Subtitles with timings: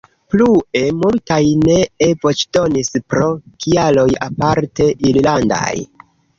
[0.33, 3.29] Plue, multaj nee voĉdonis pro
[3.67, 5.73] kialoj aparte irlandaj.